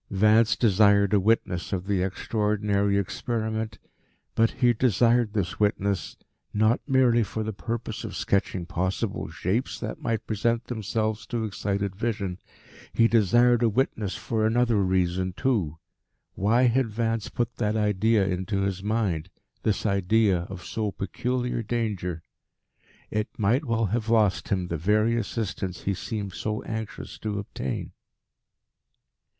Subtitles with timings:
[0.09, 3.77] Vance desired a witness of the extraordinary experiment,
[4.33, 6.17] but he desired this witness,
[6.55, 11.95] not merely for the purpose of sketching possible shapes that might present themselves to excited
[11.95, 12.39] vision.
[12.91, 15.77] He desired a witness for another reason too.
[16.33, 19.29] Why had Vance put that idea into his mind,
[19.61, 22.23] this idea of so peculiar danger?
[23.11, 27.91] It might well have lost him the very assistance he seemed so anxious to obtain.